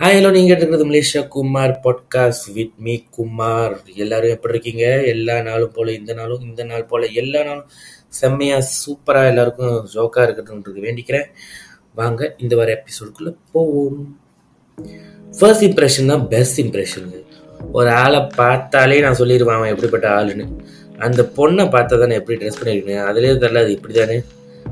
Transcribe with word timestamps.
Hi 0.00 0.16
hello 0.16 0.30
நீங்கள் 0.34 0.50
இருக்கிறது 0.52 0.84
Malaysia 0.88 1.20
Kumar 1.32 1.72
podcast 1.82 2.46
with 2.54 2.78
me 2.84 2.94
Kumar. 3.16 3.74
எல்லாரும் 4.04 4.32
எப்படி 4.34 4.52
இருக்கீங்க? 4.54 4.84
எல்லா 5.12 5.36
நாளும் 5.48 5.72
போல் 5.74 5.90
இந்த 5.98 6.12
நாளும் 6.20 6.44
இந்த 6.46 6.62
நாள் 6.70 6.86
போல் 6.90 7.04
எல்லா 7.22 7.40
நாளும் 7.48 7.68
செம்மையாக 8.18 8.66
சூப்பராக 8.78 9.30
எல்லாருக்கும் 9.32 9.74
ஜோக்காக 9.92 10.24
இருக்கட்டும்ன்றது 10.26 10.80
வேண்டிக்கிறேன். 10.86 11.28
வாங்க 12.00 12.30
இந்த 12.44 12.56
வர 12.60 12.68
எபிசோடுக்குள்ளே 12.78 13.32
போவோம். 13.52 14.00
ஃபர்ஸ்ட் 15.34 15.66
இம்ப்ரெஷன் 15.68 16.10
தான் 16.12 16.24
பெஸ்ட் 16.34 16.60
இம்ப்ரெஷனுங்க 16.64 17.20
ஒரு 17.72 17.92
ஆளை 18.02 18.22
பார்த்தாலே 18.40 18.98
நான் 19.06 19.20
சொல்லிடுவேன் 19.20 19.58
அவன் 19.58 19.72
எப்படிப்பட்ட 19.74 20.08
ஆளுன்னு. 20.18 20.46
அந்த 21.06 21.22
பொண்ணை 21.38 21.66
பார்த்தா 21.76 22.00
தானே 22.04 22.18
எப்படி 22.22 22.38
ட்ரெஸ் 22.42 22.60
பண்ணியிருக்கேன் 22.62 23.04
அதுலேயே 23.10 23.36
தெரியல 23.44 23.64
அது 23.66 23.76
இப்படி 23.78 23.96
தானே 24.00 24.18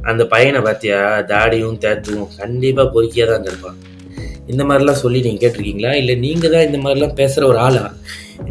அந்த 0.04 0.24
பையனை 0.34 0.62
பார்த்தியா? 0.68 1.00
தாடியும் 1.32 1.80
தேத்துவும் 1.86 2.34
கண்டிப்பாக 2.40 2.88
பொறுக்கியாக 2.96 3.30
தான் 3.34 3.48
இருப்பான் 3.52 3.78
இந்த 4.52 4.62
மாதிரிலாம் 4.68 5.00
சொல்லி 5.04 5.18
நீங்கள் 5.26 5.42
கேட்டிருக்கீங்களா? 5.42 5.92
இல்லை 6.00 6.14
நீங்கள் 6.24 6.52
தான் 6.54 6.66
இந்த 6.68 6.78
மாதிரிலாம் 6.84 7.16
பேசுகிற 7.20 7.46
ஒரு 7.52 7.58
ஆளா? 7.66 7.84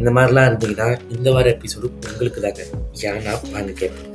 இந்த 0.00 0.10
மாதிரிலாம் 0.16 0.48
இருந்தீங்கன்னா 0.48 0.88
இந்த 1.14 1.28
வார 1.36 1.46
எபிசோடு 1.56 1.86
உங்களுக்கு 2.10 2.40
தாங்க 2.46 2.62
ஏன்னா 3.08 3.32
வாங்க 3.54 3.72
கேட்பேன். 3.80 4.06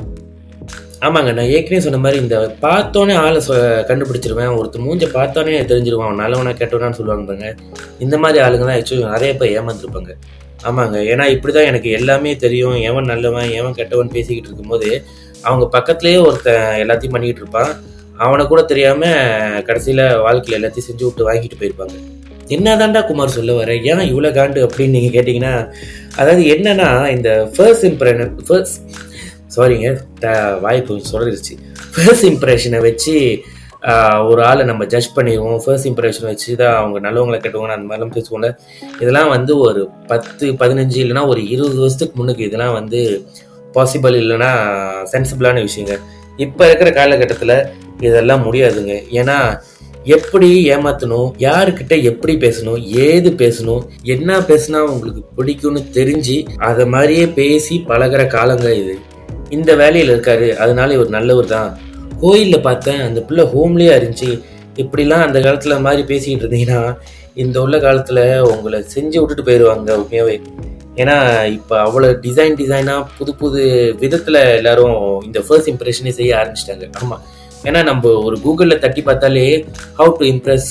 ஆமாங்க 1.05 1.31
நான் 1.37 1.51
ஏற்கனவே 1.55 1.81
சொன்ன 1.85 1.99
மாதிரி 2.03 2.17
இந்த 2.23 2.35
பார்த்தோன்னே 2.65 3.15
ஆளை 3.23 3.39
சொ 3.47 3.55
கண்டுபிடிச்சிருவேன். 3.89 4.53
ஒருத்தர் 4.59 4.85
மூஞ்ச 4.85 5.07
பார்த்தோன்னே 5.17 5.59
தெரிஞ்சிருவான். 5.71 6.07
அவன் 6.09 6.21
நல்லவனா 6.23 6.53
கேட்டவனான்னு 6.61 6.99
சொல்லுவாங்க 6.99 7.25
பாருங்க. 7.29 7.49
இந்த 8.05 8.15
மாதிரி 8.23 8.39
ஆளுங்க 8.45 8.65
தான் 8.67 8.77
ஆக்சுவலி 8.77 9.03
நிறைய 9.15 9.31
பேர் 9.41 9.53
ஏமாந்துருப்பாங்க. 9.57 10.13
ஆமாங்க 10.69 10.97
ஏன்னா 11.11 11.25
இப்படி 11.35 11.53
தான் 11.57 11.69
எனக்கு 11.71 11.89
எல்லாமே 11.97 12.31
தெரியும். 12.45 12.77
எவன் 12.89 13.11
நல்லவன் 13.13 13.49
எவன் 13.59 13.77
கெட்டவன் 13.79 14.13
பேசிக்கிட்டு 14.15 14.49
இருக்கும்போது 14.49 14.89
அவங்க 15.47 15.65
பக்கத்துலேயே 15.77 16.19
ஒருத்தன் 16.27 16.79
எல்லாத்தையும் 16.83 17.15
பண்ணிக்கிட்டு 17.15 17.43
இருப்பான். 17.43 17.73
அவனை 18.23 18.43
கூட 18.51 18.61
தெரியாமல் 18.71 19.63
கடைசியில் 19.67 20.03
வாழ்க்கையில் 20.25 20.57
எல்லாத்தையும் 20.59 20.87
செஞ்சு 20.89 21.05
விட்டு 21.05 21.27
வாங்கிட்டு 21.29 21.59
போயிருப்பாங்க. 21.61 21.95
என்னதான்டா 22.55 23.01
குமார் 23.09 23.35
சொல்ல 23.35 23.53
வர 23.59 23.73
ஏன் 23.91 24.07
இவ்வளோ 24.11 24.29
காண்டு 24.37 24.59
அப்படின்னு 24.65 24.95
நீங்கள் 24.97 25.15
கேட்டிங்கன்னா 25.15 25.53
அதாவது 26.19 26.43
என்னன்னா 26.53 26.89
இந்த 27.15 27.29
ஃபர்ஸ்ட் 27.55 27.87
இம்ப்ரெஷன் 27.91 28.31
ஃபர்ஸ்ட் 28.47 28.77
சாரிங்க 29.55 29.89
த 30.23 30.27
வாய்ப்பு 30.65 30.95
சொல்லிருச்சு 31.11 31.53
ஃபர்ஸ்ட் 31.95 32.27
இம்ப்ரெஷனை 32.31 32.79
வச்சு 32.87 33.15
ஒரு 34.29 34.41
ஆளை 34.49 34.63
நம்ம 34.69 34.83
ஜட்ஜ் 34.91 35.09
பண்ணிடுவோம். 35.17 35.57
ஃபர்ஸ்ட் 35.63 35.87
இம்ப்ரெஷன் 35.89 36.27
வச்சு 36.29 36.51
தான் 36.61 36.75
அவங்க 36.79 36.97
நல்லவங்களை 37.05 37.37
கெட்டவங்க 37.41 37.75
அந்த 37.77 37.87
மாதிரிலாம் 37.89 38.13
பேசுவோம்ல. 38.15 38.49
இதெல்லாம் 39.01 39.29
வந்து 39.33 39.53
ஒரு 39.65 39.81
பத்து 40.11 40.45
பதினஞ்சு 40.61 40.97
இல்லைன்னா 41.03 41.23
ஒரு 41.31 41.41
இருபது 41.55 41.77
வருஷத்துக்கு 41.83 42.17
முன்னுக்கு 42.19 42.47
இதெல்லாம் 42.47 42.77
வந்து 42.79 43.01
பாசிபிள் 43.75 44.17
இல்லைன்னா 44.21 44.51
சென்சிபிளான 45.13 45.63
விஷயங்க. 45.67 45.95
இப்போ 46.37 46.65
இருக்கிற 46.65 46.91
காலகட்டத்தில் 46.91 47.65
இதெல்லாம் 47.99 48.45
முடியாதுங்க. 48.45 49.01
ஏன்னா 49.11 49.61
எப்படி 50.05 50.65
ஏமாற்றணும் 50.69 51.31
யாருக்கிட்ட 51.37 52.03
எப்படி 52.03 52.37
பேசணும் 52.37 52.81
ஏது 52.83 53.29
பேசணும் 53.29 53.83
என்ன 54.03 54.39
பேசினா 54.39 54.79
உங்களுக்கு 54.79 55.21
பிடிக்கும்னு 55.37 55.81
தெரிஞ்சு 55.93 56.45
அதை 56.59 56.85
மாதிரியே 56.85 57.25
பேசி 57.25 57.85
பழகுற 57.87 58.27
காலங்க 58.27 58.69
இது. 58.75 58.95
இந்த 59.49 59.75
வேலையில் 59.75 60.09
இருக்காரு 60.09 60.55
அதனால 60.55 60.93
இவர் 60.93 61.09
நல்லவர் 61.09 61.45
தான். 61.45 61.77
கோயிலில் 62.21 62.61
பார்த்தேன் 62.61 62.99
அந்த 62.99 63.21
பிள்ளை 63.21 63.45
ஹோம்லேயே 63.45 63.95
இருந்துச்சு 63.95 64.39
இப்படிலாம் 64.77 65.21
அந்த 65.21 65.39
காலத்தில் 65.39 65.79
மாதிரி 65.79 66.03
பேசிக்கிட்டு 66.07 66.45
இருந்தீங்கன்னா 66.45 66.95
இந்த 67.33 67.61
உள்ள 67.61 67.79
காலத்தில் 67.79 68.41
உங்களை 68.41 68.83
செஞ்சு 68.87 69.19
விட்டுட்டு 69.19 69.43
போயிடுவாங்க 69.43 69.97
உண்மையாகவே 69.97 70.41
ஏன்னா 71.01 71.15
இப்போ 71.55 71.75
அவ்வளோ 71.85 72.09
டிசைன் 72.25 72.57
டிசைனாக 72.59 73.07
புது 73.17 73.31
புது 73.41 73.61
விதத்தில் 74.01 74.39
எல்லாரும் 74.59 74.99
இந்த 75.27 75.39
ஃபர்ஸ்ட் 75.45 75.71
இம்ப்ரெஷனே 75.71 76.13
செய்ய 76.19 76.37
ஆரம்பிச்சிட்டாங்க. 76.41 76.85
ஆமாம் 77.01 77.23
ஏன்னா 77.69 77.79
நம்ம 77.89 78.11
ஒரு 78.27 78.35
கூகுளில் 78.43 78.81
தட்டி 78.83 79.01
பார்த்தாலே 79.07 79.45
how 79.99 80.11
to 80.19 80.25
impress 80.33 80.69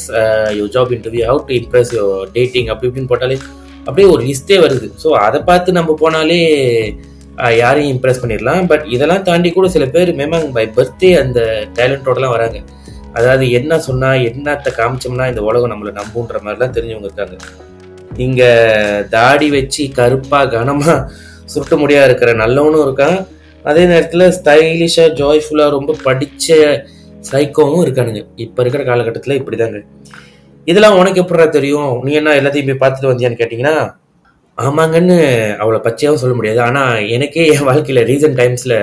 your 0.58 0.72
job 0.77 0.92
interview 0.97 1.25
how 1.30 1.41
to 1.48 1.55
impress 1.61 1.91
your 1.98 2.30
dating 2.36 2.69
அப்படி 2.72 2.89
இப்படின்னு 2.91 3.12
போட்டாலே 3.12 3.39
அப்படியே 3.86 4.06
ஒரு 4.12 4.22
லிஸ்ட்டே 4.28 4.58
வருது. 4.64 4.89
ஸோ 5.02 5.08
அதை 5.27 5.41
பார்த்து 5.50 5.78
நம்ம 5.78 5.97
போனாலே 6.02 6.39
யாரையும் 7.62 7.92
இம்ப்ரெஸ் 7.95 8.22
பண்ணிடலாம். 8.22 8.62
பட் 8.70 8.84
இதெல்லாம் 8.95 9.27
தாண்டி 9.29 9.48
கூட 9.57 9.68
சில 9.77 9.86
பேர் 9.95 10.11
மேமாங் 10.20 10.48
பை 10.58 10.67
பர்த்டே 10.77 11.11
அந்த 11.23 11.40
டேலண்டோடலாம் 11.79 12.34
வராங்க. 12.36 12.58
அதாவது 13.18 13.45
என்ன 13.58 13.79
சொன்னால் 13.89 14.24
என்னத்தை 14.30 14.70
காமிச்சோம்னா 14.80 15.27
இந்த 15.33 15.42
உலகம் 15.48 15.73
நம்மளை 15.74 15.92
நம்புன்ற 16.01 16.39
மாதிரிலாம் 16.46 16.74
தெரிஞ்சவங்க 16.79 17.08
இருக்காங்க. 17.11 17.36
இங்க 18.25 18.42
தாடி 19.14 19.47
வச்சு 19.55 19.85
கருப்பா 19.98 20.41
கனமா 20.55 20.92
சுருட்ட 21.52 21.77
முடியா 21.80 22.02
இருக்கிற 22.08 22.30
நல்லவனும் 22.42 22.85
இருக்கான். 22.86 23.19
அதே 23.70 23.83
நேரத்தில் 23.91 24.25
ஸ்டைலிஷாக 24.36 25.14
ஜாய்ஃபுல்லாக 25.20 25.75
ரொம்ப 25.77 25.97
படித்த 26.07 26.57
சைக்கோவும் 27.30 27.85
இருக்கானுங்க. 27.85 28.23
இப்போ 28.45 28.61
இருக்கிற 28.63 28.83
காலகட்டத்தில் 28.91 29.39
இப்படிதாங்க. 29.41 29.79
இதெல்லாம் 30.70 30.98
உனக்கு 31.01 31.23
எப்படிடா 31.23 31.47
தெரியும்? 31.58 31.91
நீ 32.05 32.13
என்ன 32.20 32.35
எல்லாத்தையும் 32.41 32.70
போய் 32.70 32.83
பார்த்துட்டு 32.83 33.13
வந்தியான்னு 33.13 33.41
கேட்டிங்கன்னா 33.41 33.77
ஆமாங்கன்னு 34.58 35.19
அவ்வளோ 35.63 35.79
பச்சையாகவும் 35.86 36.23
சொல்ல 36.23 36.35
முடியாது. 36.39 36.61
ஆனால் 36.69 37.08
எனக்கே 37.17 37.45
என் 37.55 37.69
வாழ்க்கையில் 37.69 38.07
ரீசன்ட் 38.11 38.39
டைம்ஸில் 38.41 38.77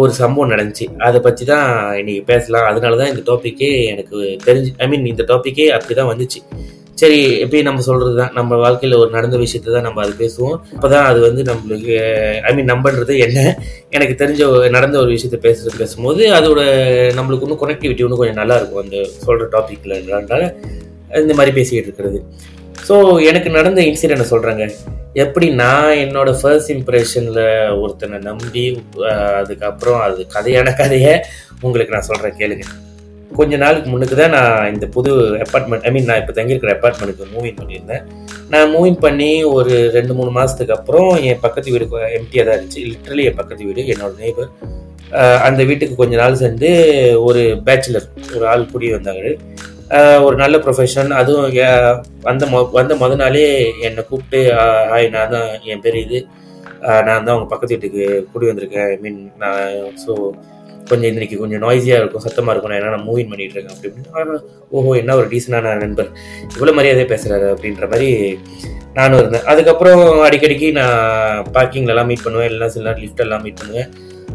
ஒரு 0.00 0.12
சம்பவம் 0.20 0.52
நடந்துச்சு. 0.52 0.86
அதை 1.06 1.18
பற்றி 1.26 1.44
தான் 1.52 1.68
இன்னைக்கு 2.00 2.22
பேசலாம். 2.32 2.66
அதனால 2.70 2.96
தான் 3.00 3.12
இந்த 3.12 3.22
டாப்பிக்கே 3.30 3.70
எனக்கு 3.92 4.16
தெரிஞ்சு 4.46 4.72
ஐ 4.84 4.88
மீன் 4.92 5.06
இந்த 5.12 5.26
டாப்பிக்கே 5.32 5.68
அப்படி 5.76 5.96
தான் 6.00 6.10
வந்துச்சு. 6.12 6.40
சரி 6.96 7.44
எப்பயும் 7.44 7.62
நம்ம 7.62 7.80
சொல்கிறது 7.80 8.16
தான் 8.16 8.30
நம்ம 8.34 8.56
வாழ்க்கையில் 8.56 8.98
ஒரு 8.98 9.10
நடந்த 9.10 9.36
விஷயத்தை 9.36 9.72
தான் 9.72 9.82
நம்ம 9.82 10.02
அது 10.02 10.12
பேசுவோம். 10.18 10.60
அப்போ 10.74 10.88
தான் 10.88 11.04
அது 11.04 11.20
வந்து 11.20 11.42
நம்மளுக்கு 11.42 11.94
ஐ 12.40 12.54
மீன் 12.54 12.66
நம்பன்றது 12.66 13.18
என்ன? 13.18 13.58
எனக்கு 13.90 14.24
தெரிஞ்ச 14.24 14.40
ஒரு- 14.50 14.70
நடந்த 14.70 14.98
ஒரு 14.98 15.06
விஷயத்தை 15.06 15.40
பேச 15.40 15.76
பேசும்போது 15.78 16.32
அதோட 16.32 16.60
நம்மளுக்கு 17.12 17.42
இன்னும் 17.42 17.60
கனெக்டிவிட்டி 17.60 18.00
இன்னும் 18.00 18.18
கொஞ்சம் 18.18 18.34
நல்லா 18.34 18.56
இருக்கும். 18.56 18.82
அந்த 18.82 19.04
சொல்கிற 19.04 19.48
டாப்பிக்கில்ன்றனால 19.48 20.54
இந்த 21.20 21.34
மாதிரி 21.34 21.54
பேசிக்கிட்டு 21.54 21.92
இருக்கிறது. 21.92 22.24
ஸோ 22.88 23.24
எனக்கு 23.24 23.50
நடந்த 23.50 23.82
இன்சிடென்ட் 23.82 24.30
சொல்கிறாங்க 24.30 24.70
எப்படி 25.12 25.50
நான் 25.50 25.96
என்னோட 25.96 26.38
ஃபர்ஸ்ட் 26.40 26.72
இம்ப்ரெஷனில் 26.72 27.80
ஒருத்தனை 27.80 28.18
நம்பி 28.18 28.82
அதுக்கப்புறம் 29.36 30.00
அது 30.00 30.26
கதையான 30.34 30.76
கதையை 30.76 31.20
உங்களுக்கு 31.60 31.94
நான் 31.94 32.02
சொல்கிறேன் 32.02 32.36
கேளுங்க. 32.36 32.64
கொஞ்ச 33.36 33.56
நாளுக்கு 33.56 33.88
முன்னுக்கு 33.90 34.16
தான் 34.16 34.34
நான் 34.34 34.70
இந்த 34.72 34.86
புது 34.94 35.10
அப்பார்ட்மெண்ட் 35.44 35.84
ஐ 35.84 35.92
மீன் 35.92 36.08
நான் 36.08 36.20
இப்போ 36.20 36.34
தங்கியிருக்கிற 36.36 36.72
அப்பார்ட்மெண்ட்டுக்கு 36.74 37.32
மூவின் 37.32 37.58
பண்ணியிருந்தேன். 37.58 38.02
நான் 38.50 38.72
மூவின் 38.72 38.98
பண்ணி 39.00 39.28
ஒரு 39.52 39.74
ரெண்டு 39.96 40.12
மூணு 40.14 40.30
மாதத்துக்கு 40.36 40.76
அப்புறம் 40.76 41.10
என் 41.28 41.42
பக்கத்து 41.44 41.72
வீடு 41.74 41.86
எம்டியாக 42.18 42.44
தான் 42.44 42.56
இருந்துச்சு. 42.56 42.82
லிட்ரலி 42.90 43.24
என் 43.28 43.38
பக்கத்து 43.38 43.68
வீடு 43.68 43.84
என்னோட 43.94 44.12
நெய்பர் 44.20 44.50
அந்த 45.46 45.60
வீட்டுக்கு 45.64 45.94
கொஞ்ச 45.96 46.14
நாள் 46.16 46.40
சென்று 46.40 46.70
ஒரு 47.26 47.42
பேச்சுலர் 47.66 48.06
ஒரு 48.32 48.44
ஆள் 48.48 48.70
குடி 48.70 48.88
வந்தாங்க 48.94 49.24
ஒரு 50.24 50.36
நல்ல 50.36 50.56
ப்ரொஃபஷன் 50.58 51.10
அதுவும் 51.18 51.52
ஏ- 51.58 51.94
வந்த 52.22 52.44
மொ 52.46 52.60
வந்த 52.72 52.92
முத 52.96 53.16
நாளே 53.20 53.44
என்னை 53.86 54.02
கூப்பிட்டு 54.04 54.40
ஹாய் 54.90 55.12
நான் 55.12 55.32
தான் 55.34 55.44
என் 55.70 55.82
பேர் 55.84 55.98
இது. 56.00 56.18
நான் 57.06 57.24
தான் 57.24 57.34
அவங்க 57.34 57.48
பக்கத்து 57.50 57.74
வீட்டுக்கு 57.74 58.02
குடி 58.32 58.48
வந்திருக்கேன். 58.48 58.88
ஐ 58.88 58.98
மீன் 59.02 59.20
நான் 59.38 59.62
ஸோ 60.02 60.12
கொஞ்சம் 60.90 61.10
இன்னைக்கு 61.12 61.36
கொஞ்சம் 61.42 61.62
நாய்ஸியாக 61.64 62.00
இருக்கும் 62.02 62.24
சத்தமாக 62.26 62.52
இருக்கும். 62.54 62.72
நான் 62.72 62.80
என்ன 62.80 63.02
மூவின் 63.08 63.30
பண்ணிட்டு 63.32 63.54
இருக்கேன் 63.56 63.74
அப்படி 63.74 63.90
இப்படின்னு. 63.90 64.38
ஓஹோ 64.76 64.90
என்ன 65.02 65.16
ஒரு 65.20 65.26
டீசனான 65.32 65.74
நண்பர். 65.84 66.10
இவ்வளோ 66.56 66.74
மரியாதையாக 66.78 67.08
பேசுகிறாரு 67.12 67.48
அப்படின்ற 67.54 67.86
மாதிரி 67.92 68.10
நானும் 68.98 69.20
இருந்தேன். 69.22 69.46
அதுக்கப்புறம் 69.52 70.04
அடிக்கடிக்கு 70.26 70.68
நான் 70.80 71.50
பார்க்கிங்லலாம் 71.56 72.08
மீட் 72.10 72.24
பண்ணுவேன். 72.26 72.50
எல்லாம் 72.52 72.72
சில 72.74 72.84
நேரம் 72.86 73.02
லிஃப்டெல்லாம் 73.04 73.44
மீட் 73.46 73.60
பண்ணுவேன். 73.62 73.90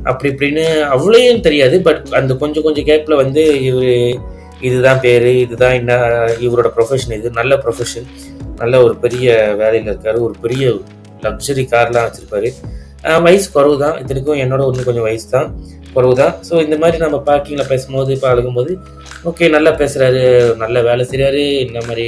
அப்படி 0.10 0.30
இப்படின்னு 0.34 0.66
அவ்வளோயும் 0.96 1.46
தெரியாது. 1.48 1.76
பட் 1.88 2.04
அந்த 2.20 2.34
கொஞ்சம் 2.44 2.66
கொஞ்சம் 2.68 2.88
கேப்பில் 2.92 3.22
வந்து 3.24 3.44
இவர் 3.70 3.96
இதுதான் 4.68 5.02
பேர் 5.06 5.28
இதுதான் 5.46 5.76
என்ன 5.80 5.94
இவரோட 6.46 6.70
ப்ரொஃபஷன் 6.78 7.16
இது 7.20 7.30
நல்ல 7.40 7.54
ப்ரொஃபஷன் 7.64 8.08
நல்ல 8.62 8.76
ஒரு 8.86 8.96
பெரிய 9.04 9.28
வேலையில் 9.62 9.90
இருக்கார். 9.92 10.20
ஒரு 10.28 10.36
பெரிய 10.44 10.74
லக்ஸரி 11.26 11.64
கார்லாம் 11.74 12.06
வச்சுருப்பாரு. 12.08 12.50
வயசு 13.26 13.48
குறவு 13.54 13.76
தான் 13.84 13.96
இத்தனைக்கும் 14.02 14.42
என்னோட 14.44 14.62
ஒன்று 14.70 14.88
கொஞ்சம் 14.88 15.08
வயசு 15.08 15.28
தான் 15.36 15.48
குறவு 15.96 16.16
தான் 16.22 16.34
ஸோ 16.48 16.54
இந்த 16.66 16.76
மாதிரி 16.82 16.98
நம்ம 17.04 17.18
பார்க்கிங்கில் 17.30 17.70
பேசும்போது 17.72 18.12
பழகும்போது 18.24 18.72
ஓகே 19.30 19.48
நல்லா 19.56 19.72
பேசுகிறாரு 19.80 20.22
நல்ல 20.62 20.78
வேலை 20.88 21.04
செய்கிறாரு 21.10 21.42
இந்த 21.66 21.80
மாதிரி 21.88 22.06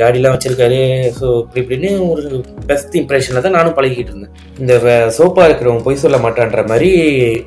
காடிலாம் 0.00 0.34
வச்சுருக்காரு. 0.34 0.80
ஸோ 1.18 1.26
இப்படி 1.42 1.60
இப்படின்னு 1.62 1.90
ஒரு 2.14 2.24
பெஸ்ட் 2.70 2.96
இம்ப்ரெஷனில் 3.00 3.44
தான் 3.46 3.56
நானும் 3.58 3.76
பழகிக்கிட்டு 3.78 4.12
இருந்தேன். 4.12 4.34
இந்த 4.62 4.74
சோப்பாக 5.18 5.46
இருக்கிறவங்க 5.48 5.86
பொய் 5.86 6.02
சொல்ல 6.04 6.18
மாட்டான்ற 6.24 6.64
மாதிரி 6.72 6.90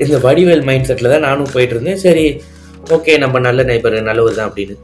இந்த 0.05 0.19
வடிவேல் 0.27 0.65
மைண்ட் 0.69 0.89
செட்டில் 0.91 1.13
தான் 1.15 1.27
நானும் 1.29 1.53
போயிட்டு 1.55 1.77
இருந்தேன். 1.77 2.01
சரி 2.05 2.25
ஓகே 2.97 3.13
நம்ம 3.25 3.39
நல்ல 3.47 3.61
நைபர் 3.69 3.99
நல்லவர் 4.09 4.39
தான் 4.39 4.49
அப்படின்னு. 4.49 4.77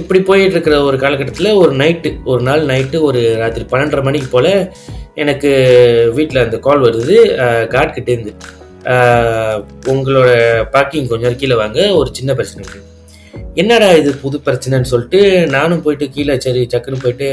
இப்படி 0.00 0.20
போயிட்டு 0.28 0.54
இருக்கிற 0.56 0.76
ஒரு 0.88 0.98
காலகட்டத்தில் 1.04 1.58
ஒரு 1.62 1.72
நைட்டு 1.80 2.10
ஒரு 2.32 2.42
நாள் 2.48 2.62
நைட்டு 2.72 2.98
ஒரு 3.08 3.22
ராத்திரி 3.42 3.64
பன்னெண்டரை 3.72 4.04
மணிக்கு 4.08 4.28
போல் 4.34 4.52
எனக்கு 5.22 5.50
வீட்டில் 6.18 6.44
அந்த 6.44 6.58
கால் 6.66 6.84
வருது. 6.88 7.16
காட்கிட்டேருந்து 7.74 8.32
உங்களோட 9.92 10.30
பார்க்கிங் 10.74 11.08
கொஞ்சம் 11.10 11.26
நேரம் 11.26 11.42
கீழே 11.42 11.56
வாங்க 11.62 11.80
ஒரு 11.98 12.10
சின்ன 12.18 12.30
பிரச்சனை 12.38 12.62
இருக்கு. 12.62 12.80
என்னடா 13.62 13.88
இது 14.00 14.10
புது 14.24 14.36
பிரச்சனைன்னு 14.46 14.90
சொல்லிட்டு 14.92 15.20
நானும் 15.56 15.82
போயிட்டு 15.84 16.06
கீழே 16.14 16.34
சரி 16.46 16.62
சக்குன்னு 16.72 17.04
போயிட்டு 17.04 17.28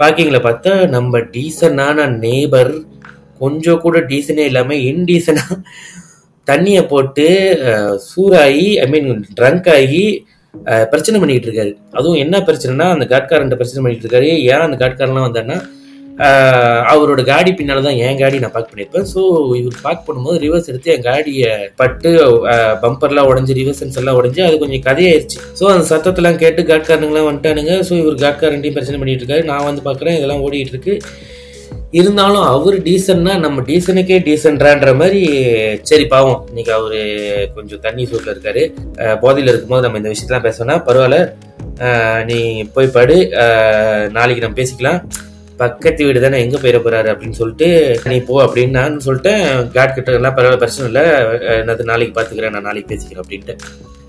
பார்க்கிங்கில் 0.00 0.46
பார்த்தா 0.46 0.72
நம்ம 0.96 1.20
டீசனான 1.34 2.06
நேபர் 2.24 2.72
கொஞ்சம் 3.42 3.82
கூட 3.84 3.98
டீசனே 4.10 4.44
இல்லாமல் 4.50 4.84
இன்டீசனாக 4.90 5.58
தண்ணியை 6.46 6.82
போட்டு 6.92 7.26
சூறாகி 8.10 8.68
ஐ 8.84 8.86
மீன் 8.94 9.10
ட்ரங்க் 9.38 9.68
ஆகி 9.76 10.04
பிரச்சனை 10.92 11.16
பண்ணிக்கிட்டு 11.20 11.48
இருக்காரு. 11.50 11.72
அதுவும் 11.98 12.22
என்ன 12.24 12.38
பிரச்சனைனா 12.48 12.86
அந்த 12.94 13.04
காட்காரன்ட்ட 13.12 13.58
பிரச்சனை 13.60 13.82
பண்ணிட்டு 13.84 14.04
இருக்காரு. 14.06 14.30
ஏன் 14.52 14.64
அந்த 14.66 14.76
காட்காரன்லாம் 14.82 15.28
வந்தாருன்னா 15.28 15.58
அவரோட 16.92 17.20
காடி 17.30 17.50
பின்னால 17.58 17.82
தான் 17.86 17.98
என் 18.06 18.20
காடி 18.20 18.40
நான் 18.42 18.54
பார்க் 18.54 18.70
பண்ணியிருப்பேன். 18.70 19.06
ஸோ 19.12 19.20
இவர் 19.60 19.76
பார்க் 19.86 20.06
பண்ணும்போது 20.06 20.38
ரிவர்ஸ் 20.44 20.68
எடுத்து 20.72 20.92
என் 20.94 21.06
காடியை 21.08 21.50
பட்டு 21.80 22.10
பம்பர்லாம் 22.84 23.28
உடஞ்சி 23.30 23.58
ரிவர்ஸ் 23.60 23.80
சென்ஸ் 23.82 23.98
எல்லாம் 24.02 24.18
உடஞ்சி 24.20 24.42
அது 24.46 24.62
கொஞ்சம் 24.62 24.84
கதையாயிருச்சு. 24.88 25.38
ஸோ 25.60 25.64
அந்த 25.74 25.84
சத்தத்தெல்லாம் 25.92 26.40
கேட்டு 26.42 26.62
காட்காரனுங்களாம் 26.72 27.28
வந்துட்டானுங்க. 27.30 27.74
ஸோ 27.88 27.92
இவர் 28.02 28.22
காட்காரன்ட்டையும் 28.26 28.76
பிரச்சனை 28.78 28.98
பண்ணிட்டு 29.02 29.24
இருக்காரு. 29.24 29.44
நான் 29.52 29.68
வந்து 29.68 29.84
பார்க்குறேன் 29.88 30.18
இதெல்லாம் 30.18 30.44
ஓடிட்டு 30.46 30.74
இருக்கு. 30.74 30.94
இருந்தாலும் 32.00 32.44
அவர் 32.52 32.76
டீசன்னா 32.86 33.32
நம்ம 33.46 33.62
டீசனுக்கே 33.70 34.18
டீசன்றான்ற 34.28 34.92
மாதிரி 35.00 35.22
சரி 35.90 36.04
பாவம். 36.12 36.38
இன்னைக்கு 36.50 36.72
அவரு 36.76 37.00
கொஞ்சம் 37.56 37.82
தண்ணி 37.86 38.04
சூட்டில் 38.10 38.32
இருக்காரு. 38.34 38.62
போதையில் 39.24 39.50
இருக்கும்போது 39.52 39.86
நம்ம 39.86 40.00
இந்த 40.02 40.12
விஷயத்தெல்லாம் 40.12 40.46
பேசணும்னா 40.48 40.78
பரவாயில்ல. 40.88 41.18
நீ 42.30 42.38
போய் 42.76 42.94
படு. 42.96 43.18
நாளைக்கு 44.16 44.46
நம்ம 44.46 44.58
பேசிக்கலாம். 44.62 45.00
பக்கத்து 45.62 46.06
வீடு 46.06 46.24
தானே 46.24 46.42
எங்கே 46.44 46.58
போயிட 46.62 46.78
போறாரு 46.84 47.08
அப்படின்னு 47.12 47.38
சொல்லிட்டு 47.40 47.68
நீ 48.12 48.16
போ 48.28 48.36
அப்படின்னு 48.44 48.78
நான் 48.80 48.94
சொல்லிட்டேன் 49.06 49.42
காட் 49.76 49.96
கிட்ட 49.96 50.18
எல்லாம் 50.20 50.36
பரவாயில்ல 50.36 50.62
பிரச்சனை 50.62 50.86
இல்லை. 50.90 51.04
என்னது 51.62 51.90
நாளைக்கு 51.90 52.14
பார்த்துக்கிறேன் 52.18 52.54
நான் 52.56 52.68
நாளைக்கு 52.68 52.90
பேசிக்கிறேன் 52.92 53.24
அப்படின்ட்டு. 53.24 53.56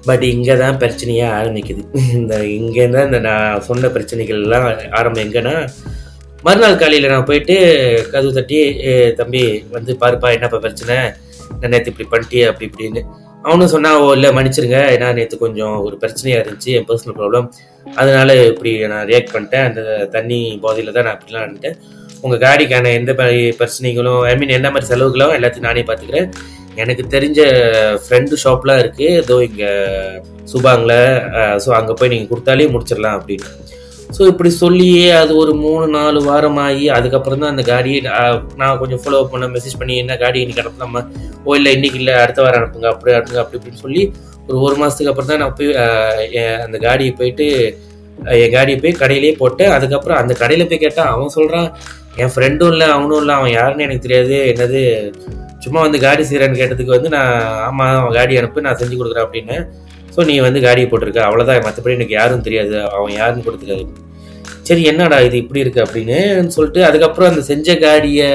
பட் 0.07 0.23
இங்கே 0.33 0.55
தான் 0.61 0.79
பிரச்சனையே 0.83 1.25
ஆரம்பிக்குது. 1.39 1.83
இந்த 2.19 2.35
இங்கே 2.59 2.85
தான் 2.95 3.07
இந்த 3.09 3.19
நான் 3.27 3.65
சொன்ன 3.69 3.91
பிரச்சனைகள் 3.97 4.41
எல்லாம் 4.45 4.65
ஆரம்பம் 4.99 5.25
எங்கன்னா 5.25 5.55
மறுநாள் 6.47 6.79
காலையில் 6.81 7.11
நான் 7.11 7.27
போயிட்டு 7.29 7.55
கதவு 8.13 8.31
தட்டி 8.37 8.57
தம்பி 9.19 9.43
வந்து 9.75 9.91
பாருப்பா 10.01 10.29
என்னப்பா 10.37 10.57
பிரச்சனை? 10.65 10.97
நான் 11.59 11.71
நேற்று 11.73 11.91
இப்படி 11.91 12.07
பண்ணிட்டியே? 12.13 12.45
அப்படி 12.51 12.67
இப்படின்னு. 12.69 13.03
அவனும் 13.47 13.71
சொன்னா 13.73 13.89
ஓ 14.01 14.05
இல்லை 14.17 14.29
மன்னிச்சிருங்க. 14.35 14.79
ஏன்னா 14.95 15.07
நேற்று 15.17 15.37
கொஞ்சம் 15.45 15.75
ஒரு 15.85 15.95
பிரச்சனையாக 16.03 16.41
இருந்துச்சு 16.43 16.73
என் 16.77 16.87
பர்சனல் 16.89 17.17
ப்ராப்ளம் 17.19 17.47
அதனால 18.01 18.35
இப்படி 18.51 18.71
நான் 18.93 19.07
ரியாக்ட் 19.11 19.33
பண்ணிட்டேன். 19.35 19.65
அந்த 19.69 19.81
தண்ணி 20.15 20.39
பாதியில் 20.65 20.95
தான் 20.97 21.05
நான் 21.07 21.17
அப்படிலாம் 21.17 21.45
நின்றுட்டேன் 21.47 21.77
உங்கள் 22.25 22.41
காடிக்கான 22.45 22.91
எந்த 22.99 23.11
மாதிரி 23.19 23.41
பிரச்சனைகளும் 23.59 24.21
ஐ 24.31 24.33
மீன் 24.41 24.57
என்ன 24.59 24.69
மாதிரி 24.73 24.89
செலவுகளும் 24.91 25.35
எல்லாத்தையும் 25.37 25.67
நானே 25.69 25.83
பார்த்துக்கிறேன். 25.89 26.29
எனக்கு 26.83 27.03
தெரிஞ்ச 27.15 27.39
ஃப்ரெண்டு 28.03 28.35
ஷாப்லாம் 28.43 28.81
இருக்குது 28.83 29.17
ஏதோ 29.21 29.35
இங்கே 29.49 29.71
சுபாங்கில் 30.51 30.97
ஸோ 31.65 31.69
அங்கே 31.79 31.95
போய் 31.99 32.13
நீங்கள் 32.13 32.31
கொடுத்தாலே 32.31 32.67
முடிச்சிடலாம் 32.75 33.17
அப்படின்னு. 33.19 33.49
ஸோ 34.15 34.23
இப்படி 34.27 34.49
சொல்லியே 34.55 35.05
அது 35.13 35.31
ஒரு 35.35 35.51
மூணு 35.61 35.85
நாலு 35.95 36.19
வாரம் 36.25 36.59
ஆகி 36.63 36.85
அதுக்கப்புறம் 36.95 37.39
தான் 37.39 37.53
அந்த 37.53 37.63
காடியை 37.69 37.99
நான் 38.59 38.79
கொஞ்சம் 38.81 39.01
ஃபாலோ 39.03 39.21
பண்ண 39.31 39.47
மெசேஜ் 39.53 39.79
பண்ணி 39.79 39.95
என்ன 39.97 40.17
காடி 40.17 40.41
இன்னைக்கு 40.41 40.63
அனுப்பலாமா 40.63 41.01
ஓ 41.43 41.55
இல்லை 41.55 41.71
இன்னைக்கு 41.73 41.99
இல்லை 42.01 42.15
அடுத்த 42.19 42.41
வாரம் 42.41 42.61
அனுப்புங்க 42.61 42.89
அப்படி 42.91 43.13
அனுப்புங்க 43.13 43.41
அப்படி 43.43 43.59
இப்படின்னு 43.59 43.83
சொல்லி 43.83 44.03
ஒரு 44.47 44.57
ஒரு 44.59 44.75
மாதத்துக்கு 44.75 45.11
அப்புறம் 45.11 45.31
தான் 45.31 45.41
நான் 45.43 45.57
போய் 45.57 45.71
என் 46.39 46.61
அந்த 46.63 46.77
காடியை 46.79 47.11
போயிட்டு 47.13 47.47
என் 48.37 48.53
காடியை 48.53 48.77
போய் 48.79 48.99
கடையிலேயே 49.01 49.35
போட்டேன் 49.37 49.73
அதுக்கப்புறம் 49.73 50.19
அந்த 50.21 50.33
கடையில் 50.35 50.67
போய் 50.67 50.83
கேட்டால் 50.83 51.11
அவன் 51.13 51.35
சொல்கிறான் 51.37 51.69
என் 52.17 52.33
ஃப்ரெண்டும் 52.33 52.71
இல்லை 52.73 52.87
அவனும் 52.89 53.21
இல்லை 53.21 53.35
அவன் 53.35 53.53
யாருன்னு 53.53 53.85
எனக்கு 53.85 54.05
தெரியாது 54.07 54.35
என்னது 54.51 54.81
சும்மா 55.57 55.79
வந்து 55.81 55.99
காடி 55.99 56.23
செய்கிறேன்னு 56.23 56.61
கேட்டதுக்கு 56.61 56.95
வந்து 56.95 57.09
நான் 57.09 57.33
ஆமாம் 57.63 57.97
அவன் 57.97 58.15
காடி 58.15 58.39
அனுப்பு 58.39 58.65
நான் 58.65 58.79
செஞ்சு 58.79 58.95
கொடுக்குறேன் 58.95 59.25
அப்படின்னு 59.25 59.57
ஸோ 60.15 60.25
நீ 60.29 60.35
வந்து 60.47 60.59
காடியை 60.65 60.87
போட்டிருக்க. 60.89 61.21
அவ்வளோதான் 61.27 61.65
மற்றபடி 61.67 61.97
எனக்கு 61.97 62.15
யாரும் 62.19 62.45
தெரியாது. 62.47 62.75
அவன் 62.95 63.13
யாருன்னு 63.19 63.45
கொடுத்துருக்காரு 63.47 63.85
சரி 64.67 64.83
என்னடா 64.91 65.17
இது 65.27 65.35
இப்படி 65.43 65.63
இருக்கு 65.63 65.83
அப்படின்னு 65.85 66.17
சொல்லிட்டு 66.55 66.81
அதுக்கப்புறம் 66.89 67.31
அந்த 67.31 67.41
செஞ்ச 67.51 67.75
காடியை 67.83 68.29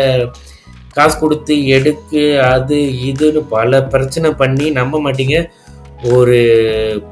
காசு 0.97 1.17
கொடுத்து 1.23 1.55
எடுக்கு 1.77 2.23
அது 2.53 2.77
இதுன்னு 3.11 3.41
பல 3.57 3.81
பிரச்சனை 3.95 4.29
பண்ணி 4.43 4.67
நம்ப 4.81 4.97
மாட்டீங்க. 5.05 5.37
ஒரு 6.13 6.37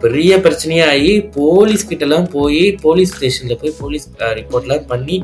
பெரிய 0.02 0.32
பிரச்சனையாகி 0.44 1.12
போலீஸ் 1.36 1.88
கிட்டலாம் 1.90 2.28
போய் 2.34 2.62
போலீஸ் 2.84 3.14
ஸ்டேஷனில் 3.16 3.60
போய் 3.62 3.78
போலீஸ் 3.80 4.06
ரிப்போர்ட்லாம் 4.40 4.84
பண்ணி 4.92 5.16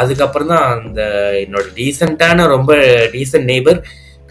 அதுக்கப்புறம் 0.00 0.50
தான் 0.52 0.66
அந்த 0.74 1.00
என்னோட 1.44 1.64
டீசெண்டான 1.78 2.46
ரொம்ப 2.54 2.72
டீசெண்ட் 3.14 3.50
நெய்பர் 3.52 3.80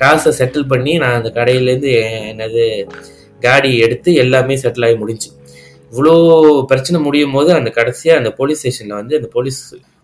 காசை 0.01 0.31
செட்டில் 0.39 0.69
பண்ணி 0.73 0.93
நான் 1.03 1.17
அந்த 1.19 1.29
கடையிலேருந்து 1.37 1.91
என்னது 2.31 2.65
காடி 3.41 3.77
எடுத்து 3.77 4.13
எல்லாமே 4.13 4.55
செட்டில் 4.55 4.85
ஆகி 4.85 4.95
முடிஞ்சு. 4.95 5.29
இவ்வளோ 5.91 6.13
பிரச்சனை 6.67 7.01
முடியும் 7.01 7.31
போது 7.31 7.53
அந்த 7.53 7.69
கடைசியாக 7.69 8.17
அந்த 8.17 8.31
போலீஸ் 8.31 8.59
ஸ்டேஷனில் 8.59 8.93
வந்து 8.93 9.15
அந்த 9.15 9.27
போலீஸ் 9.33 9.61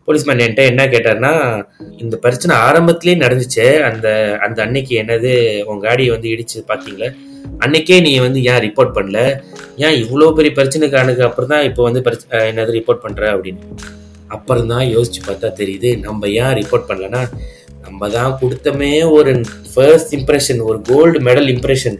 போலீஸ்மேன் 0.07 0.39
என்கிட்ட 0.39 0.63
என்ன 0.65 0.85
கேட்டார்னா 0.85 1.31
இந்த 1.97 2.17
பிரச்சனை 2.17 2.55
ஆரம்பத்திலே 2.57 3.15
நடந்துச்சே 3.15 3.81
அந்த 3.81 4.07
அந்த 4.41 4.61
அன்னைக்கு 4.61 5.03
என்னது 5.03 5.31
உன் 5.65 5.83
காடியை 5.83 6.09
வந்து 6.09 6.29
இடிச்சு 6.29 6.63
பார்த்தீங்களே 6.67 7.09
அன்னைக்கே 7.59 8.01
நீ 8.01 8.19
வந்து 8.19 8.43
ஏன் 8.43 8.61
ரிப்போர்ட் 8.61 8.95
பண்ணல? 8.95 9.19
ஏன் 9.77 10.03
இவ்வளோ 10.03 10.33
பெரிய 10.33 10.53
பிரச்சனைக்கானுக்கு 10.55 11.19
அப்புறம் 11.19 11.47
தான் 11.47 11.63
இப்போ 11.63 11.83
வந்து 11.83 12.01
பிரச்ச- 12.01 12.29
என்னது 12.45 12.71
ரிப்போர்ட் 12.71 13.03
பண்ணுற 13.03 13.23
அப்படின்னு. 13.35 13.61
அப்புறம் 14.27 14.67
தான் 14.67 14.85
யோசிச்சு 14.87 15.21
பார்த்தா 15.27 15.53
தெரியுது 15.53 15.99
நம்ம 15.99 16.27
ஏன் 16.27 16.53
ரிப்போர்ட் 16.55 16.89
பண்ணலன்னா 16.89 17.21
நம்ம 17.85 18.09
தான் 18.09 18.37
கொடுத்தமே 18.41 18.93
ஒரு 19.17 19.31
ஃபர்ஸ்ட் 19.71 20.13
இம்ப்ரெஷன் 20.17 20.61
ஒரு 20.69 20.79
கோல்டு 20.89 21.19
மெடல் 21.27 21.49
இம்ப்ரெஷன் 21.55 21.97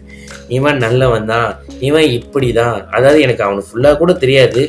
இவன் 0.56 0.78
நல்லவன் 0.86 1.28
தான் 1.32 1.48
இவன் 1.88 2.08
இப்படி 2.18 2.48
தான் 2.52 2.76
அதாவது 2.96 3.20
எனக்கு 3.26 3.44
அவனுக்கு 3.46 3.70
ஃபுல்லாக 3.70 3.98
கூட 4.02 4.12
தெரியாது. 4.24 4.62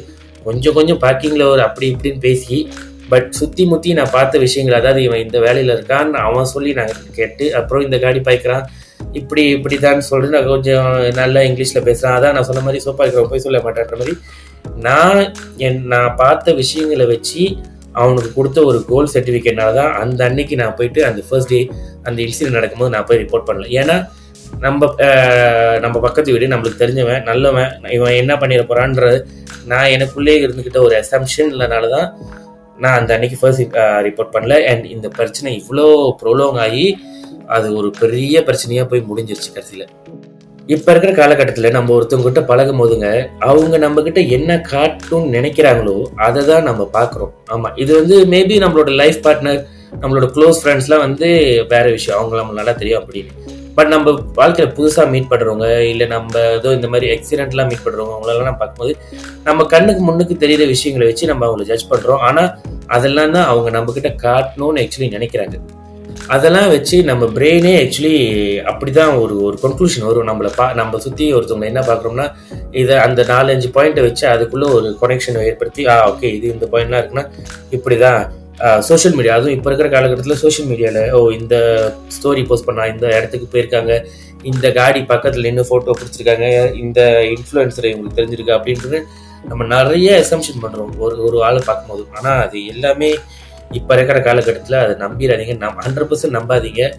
கொஞ்சம் 0.46 0.76
கொஞ்சம் 0.78 1.02
பார்க்கிங்கில் 1.06 1.52
ஒரு 1.54 1.62
அப்படி 1.68 1.86
இப்படின்னு 1.94 2.26
பேசி 2.28 2.58
பட் 3.12 3.28
சுற்றி 3.40 3.64
முற்றி 3.72 3.90
நான் 3.98 4.16
பார்த்த 4.16 4.40
விஷயங்கள் 4.46 4.80
அதாவது 4.80 5.02
இவன் 5.08 5.24
இந்த 5.26 5.38
வேலையில் 5.46 5.74
இருக்கான்னு 5.76 6.20
அவன் 6.28 6.52
சொல்லி 6.54 6.72
நான் 6.80 6.94
கேட்டு 7.18 7.46
அப்புறம் 7.60 7.86
இந்த 7.86 7.98
காடி 8.04 8.22
பாய்க்கிறான். 8.28 8.66
இப்படி 9.20 9.44
இப்படி 9.56 9.76
தான் 9.86 10.08
சொல்லிட்டு 10.10 10.36
நான் 10.38 10.52
கொஞ்சம் 10.54 10.88
நல்லா 11.22 11.42
இங்கிலீஷில் 11.48 11.86
பேசுகிறேன் 11.88 12.16
அதான் 12.18 12.36
நான் 12.38 12.48
சொன்ன 12.50 12.64
மாதிரி 12.66 12.84
சோப்பா 12.86 13.04
இருக்கிறவன் 13.04 13.34
போய் 13.34 13.46
சொல்ல 13.46 13.60
மாட்டேன்ற 13.66 13.98
மாதிரி. 14.02 14.16
நான் 14.88 15.22
என் 15.68 15.82
நான் 15.94 16.18
பார்த்த 16.24 16.54
விஷயங்களை 16.62 17.06
வச்சு 17.14 17.44
அவனுக்கு 18.02 18.30
கொடுத்த 18.38 18.60
ஒரு 18.70 18.80
கோல் 18.92 19.12
சர்டிஃபிகேட்னால 19.14 19.74
தான் 19.80 19.92
அந்த 20.04 20.20
அன்னைக்கு 20.30 20.56
நான் 20.62 20.78
போயிட்டு 20.80 21.02
அந்த 21.10 21.22
ஃபர்ஸ்ட் 21.28 21.54
டே 21.54 21.60
அந்த 22.08 22.18
இன்சிடென்ட் 22.26 22.58
நடக்கும்போது 22.60 22.94
நான் 22.96 23.08
போய் 23.10 23.22
ரிப்போர்ட் 23.24 23.48
பண்ணல. 23.50 23.68
ஏன்னா 23.82 23.98
நம்ம 24.66 24.90
நம்ம 25.86 25.96
பக்கத்து 26.06 26.34
வீடு 26.34 26.54
நம்மளுக்கு 26.54 26.82
தெரிஞ்சவன் 26.84 27.26
நல்லவன் 27.30 27.72
இவன் 27.98 28.20
என்ன 28.22 28.34
பண்ணிட 28.42 28.64
போறான்ற 28.70 29.08
நான் 29.72 29.94
எனக்குள்ளே 29.96 30.36
இருந்துக்கிட்ட 30.44 30.82
ஒரு 30.88 30.96
அசம்ஷன் 31.02 31.52
இல்லைனால 31.54 31.90
தான் 31.96 32.08
நான் 32.84 32.98
அந்த 33.00 33.12
அன்னைக்கு 33.16 33.40
ஃபர்ஸ்ட் 33.42 33.78
ரிப்போர்ட் 34.08 34.34
பண்ணல. 34.36 34.56
அண்ட் 34.72 34.86
இந்த 34.96 35.08
பிரச்சனை 35.20 35.52
இவ்வளோ 35.62 35.88
ப்ரொலோங் 36.22 36.60
ஆகி 36.66 36.88
அது 37.56 37.68
ஒரு 37.80 37.90
பெரிய 38.02 38.44
பிரச்சனையாக 38.48 38.88
போய் 38.92 39.08
முடிஞ்சிருச்சு 39.10 39.52
கடைசியில். 39.54 39.86
இப்ப 40.70 40.92
இருக்கிற 40.92 41.12
காலகட்டத்தில் 41.14 41.76
நம்ம 41.76 41.94
ஒருத்தவங்க 41.96 42.28
கிட்ட 42.28 42.42
பழகும் 42.42 42.80
போதுங்க 42.82 43.08
அவங்க 43.40 43.76
நம்ம 43.78 44.02
கிட்ட 44.02 44.20
என்ன 44.38 44.58
காட்டும்னு 44.72 45.34
நினைக்கிறாங்களோ 45.38 45.94
அதை 46.16 46.42
தான் 46.46 46.64
நம்ம 46.64 46.90
பார்க்குறோம் 46.94 47.32
ஆமா 47.54 47.70
இது 47.76 47.92
வந்து 48.00 48.16
மேபி 48.34 48.56
நம்மளோட 48.64 48.92
லைஃப் 49.02 49.20
பார்ட்னர் 49.28 49.62
நம்மளோட 50.02 50.28
க்ளோஸ் 50.36 50.60
ஃப்ரெண்ட்ஸ்லாம் 50.62 51.04
வந்து 51.06 51.28
வேற 51.70 51.86
விஷயம். 51.90 52.18
அவங்க 52.20 52.36
நம்ம 52.36 52.54
நல்லா 52.54 52.72
தெரியும் 52.72 53.02
அப்படின்னு. 53.02 53.32
பட் 53.78 53.88
நம்ம 53.88 54.12
வாழ்க்கையில 54.36 54.68
புதுசா 54.78 55.04
மீட் 55.14 55.32
பண்றவங்க 55.32 55.68
இல்ல 55.92 56.04
நம்ம 56.06 56.40
ஏதோ 56.60 56.70
இந்த 56.74 56.88
மாதிரி 56.88 57.08
எக்ஸிடென்ட்லாம் 57.16 57.70
மீட் 57.72 57.86
பண்றவங்க 57.86 58.14
அவங்களெல்லாம் 58.16 58.50
நம்ம 58.50 58.62
பார்க்கும்போது 58.64 58.94
நம்ம 59.44 59.66
கண்ணுக்கு 59.74 60.04
முன்னுக்கு 60.04 60.38
தெரியுற 60.44 60.66
விஷயங்களை 60.68 61.08
வச்சு 61.08 61.32
நம்ம 61.32 61.46
அவங்கள 61.48 61.66
ஜட்ஜ் 61.72 61.90
பண்றோம். 61.94 62.22
ஆனா 62.28 62.44
அதெல்லாம் 62.88 63.32
தான் 63.32 63.50
அவங்க 63.52 63.70
நம்ம 63.70 63.92
கிட்ட 63.92 64.10
காட்டணும்னு 64.26 64.82
ஆக்சுவலி 64.84 65.10
நினைக்கிறாங்க. 65.18 65.58
அதெல்லாம் 66.36 66.72
வச்சு 66.74 66.98
நம்ம 67.10 67.24
பிரெயினே 67.36 67.72
ஆக்சுவலி 67.82 68.16
அப்படி 68.72 68.92
தான் 68.98 69.14
ஒரு 69.24 69.36
ஒரு 69.48 69.58
கன்க்ளூஷன் 69.64 70.08
வரும். 70.08 70.28
நம்மளை 70.30 70.50
பா 70.58 70.66
நம்ம 70.80 71.00
சுற்றி 71.06 71.26
ஒருத்தவங்க 71.38 71.68
என்ன 71.72 71.82
பார்க்குறோம்னா 71.90 72.26
இதை 72.82 72.96
அந்த 73.06 73.22
நாலஞ்சு 73.32 73.70
பாயிண்ட்டை 73.76 74.04
வச்சு 74.08 74.26
அதுக்குள்ளே 74.34 74.68
ஒரு 74.78 74.90
கொனெக்ஷனை 75.02 75.44
ஏற்படுத்தி 75.52 75.84
ஆ 75.94 75.96
ஓகே 76.10 76.30
இது 76.38 76.48
இந்த 76.56 76.68
பாயிண்ட்லாம் 76.74 77.02
இருக்குன்னா 77.04 77.26
இப்படி 77.78 77.98
தான் 78.06 78.20
சோஷியல் 78.90 79.16
மீடியா 79.18 79.34
அதுவும் 79.38 79.56
இப்போ 79.56 79.70
இருக்கிற 79.70 79.90
காலகட்டத்தில் 79.96 80.42
சோஷியல் 80.44 80.70
மீடியாவில் 80.72 81.12
ஓ 81.18 81.20
இந்த 81.40 81.56
ஸ்டோரி 82.16 82.44
போஸ்ட் 82.50 82.68
பண்ணா 82.70 82.86
இந்த 82.94 83.06
இடத்துக்கு 83.18 83.48
போயிருக்காங்க. 83.54 83.94
இந்த 84.52 84.68
காடி 84.78 85.02
பக்கத்தில் 85.12 85.48
நின்று 85.48 85.66
ஃபோட்டோ 85.70 85.96
பிடிச்சிருக்காங்க. 86.00 86.48
இந்த 86.84 87.00
இன்ஃப்ளூயன்சர் 87.36 87.90
இவங்களுக்கு 87.90 88.20
தெரிஞ்சிருக்கு? 88.20 88.56
அப்படின்றது 88.58 89.00
நம்ம 89.50 89.66
நிறைய 89.76 90.10
எசம்ஷன் 90.24 90.64
பண்ணுறோம் 90.64 90.94
ஒரு 91.06 91.16
ஒரு 91.28 91.38
ஆளை 91.48 91.62
பார்க்கும்போது. 91.68 92.04
ஆனால் 92.18 92.40
அது 92.46 92.58
எல்லாமே 92.74 93.12
இப்போ 93.72 93.94
இருக்கிற 93.94 94.22
காலகட்டத்தில் 94.22 94.78
அதை 94.78 94.96
நம்பிடாதீங்க 94.96 95.58
நம் 95.58 95.80
ஹண்ட்ரட் 95.80 96.12
பர்சன்ட் 96.12 96.42
நம்பாதீங்க. 96.42 96.92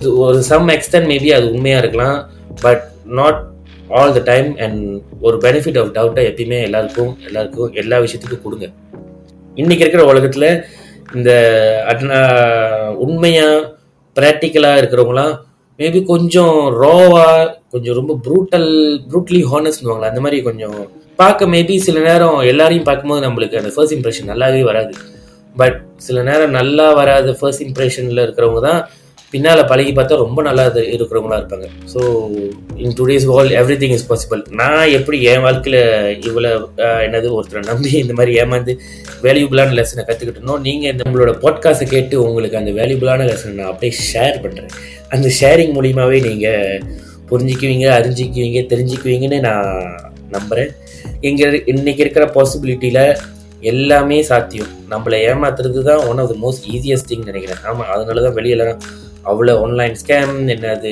இது 0.00 0.16
ஒரு 0.18 0.42
சம் 0.42 0.68
எக்ஸ்டென்ட் 0.68 1.08
மேபி 1.08 1.32
அது 1.32 1.52
உண்மையாக 1.52 1.86
இருக்கலாம் 1.86 2.30
but 2.60 2.82
not 3.04 3.44
all 3.88 4.12
the 4.12 4.18
time 4.24 4.56
and 4.56 5.00
ஒரு 5.20 5.36
பெனிஃபிட் 5.36 5.80
ஆஃப் 5.80 5.94
டவுட்டை 5.94 6.20
எப்பயுமே 6.20 6.62
எல்லாருக்கும் 6.62 7.18
எல்லாருக்கும் 7.26 7.72
எல்லா 7.72 7.98
விஷயத்துக்கும் 7.98 8.42
கொடுங்க. 8.42 8.68
இன்னைக்கு 9.54 9.84
இருக்கிற 9.84 10.04
உலகத்தில் 10.04 10.64
இந்த 11.14 11.30
அட்னா- 11.88 12.96
ப்ராக்டிக்கலாக 14.20 14.80
இருக்கிறவங்களாம் 14.80 15.38
மேபி 15.78 16.04
கொஞ்சம் 16.04 16.82
ரோவா 16.82 17.54
கொஞ்சம் 17.70 17.94
ரொம்ப 17.94 18.18
ப்ரூட்டல் 18.24 19.00
ப்ரூட்லி 19.08 19.44
ஹானஸ்ட்னுவாங்களா 19.52 20.08
அந்த 20.08 20.20
மாதிரி 20.20 20.42
கொஞ்சம் 20.42 20.90
பார்க்க 21.16 21.46
மேபி 21.46 21.76
சில 21.76 22.12
நேரம் 22.12 22.38
எல்லாரையும் 22.38 22.84
பார்க்கும்போது 22.84 23.28
நம்மளுக்கு 23.28 23.56
அந்த 23.56 23.70
ஃபர்ஸ்ட் 23.74 23.94
இம்ப்ரெஷன் 23.94 24.30
நல்லாவே 24.30 24.60
வராது. 24.60 24.94
பட் 25.56 25.82
சில 25.96 26.22
நேரம் 26.22 26.50
நல்லா 26.50 26.92
வராத 26.92 27.32
ஃபர்ஸ்ட் 27.40 27.62
இம்ப்ரெஷனில் 27.62 28.24
இருக்கிறவங்க 28.26 28.60
தான் 28.60 28.88
பின்னால் 29.32 29.66
பழகி 29.66 29.92
பார்த்தா 29.92 30.16
ரொம்ப 30.16 30.42
நல்லா 30.42 30.64
இருக்கிறவங்களா 30.66 31.36
இருப்பாங்க. 31.40 31.66
So 31.94 32.00
in 32.76 32.94
today's 32.98 33.26
world 33.26 33.52
everything 33.76 33.90
is 33.90 34.08
possible 34.08 34.44
நான் 34.50 34.92
எப்படி 34.92 35.22
என் 35.22 35.40
வாழ்க்கையில் 35.40 35.80
இவ்வளோ 36.20 36.50
என்னது 37.02 37.28
ஒருத்தரை 37.34 37.62
நம்பி 37.68 37.90
இந்த 37.98 38.12
மாதிரி 38.12 38.38
ஏமாந்து 38.38 38.78
வேல்யூபிளான 39.22 39.72
லெசனை 39.72 40.04
கற்றுக்கிட்டனோ 40.04 40.58
நீங்கள் 40.58 40.92
நம்மளோட 40.92 41.30
பாட்காஸ்ட்டை 41.40 41.88
கேட்டு 41.88 42.22
உங்களுக்கு 42.22 42.56
அந்த 42.56 42.70
வேல்யூபிளான 42.70 43.24
லெசனை 43.24 43.54
நான் 43.54 43.66
அப்படியே 43.66 43.92
ஷேர் 44.12 44.42
பண்ணுறேன் 44.42 44.72
அந்த 45.08 45.28
ஷேரிங் 45.40 45.72
மூலியமாகவே 45.72 46.20
நீங்கள் 46.22 46.82
புரிஞ்சுக்குவீங்க 47.30 47.88
அறிஞ்சிக்குவீங்க 47.98 48.66
தெரிஞ்சுக்குவீங்கன்னு 48.68 49.40
நான் 49.40 49.98
நம்புகிறேன் 50.30 50.70
இங்கே 51.20 51.46
இன்றைக்கி 51.66 52.00
இருக்கிற 52.00 52.26
பாசிபிலிட்டியில் 52.26 53.04
எல்லாமே 53.70 54.18
சாத்தியம். 54.30 54.72
நம்மளை 54.90 55.16
ஏமாத்துறது 55.30 55.80
தான் 55.88 56.02
one 56.10 56.20
of 56.22 56.30
the 56.32 56.36
most 56.44 56.66
easiest 56.76 57.08
thing 57.10 57.28
நினைக்கிறேன். 57.30 57.62
ஆமாம் 57.70 57.90
அதனால 57.94 58.22
தான் 58.26 58.36
வெளியில 58.38 58.66
அவ்வளோ 59.30 59.54
ஆன்லைன் 59.64 59.96
ஸ்கேம் 60.02 60.34
என்னது 60.54 60.90